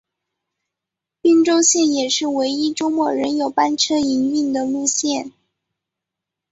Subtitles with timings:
[1.21, 5.31] 宾州线也是唯一周末仍有班车营运的路线。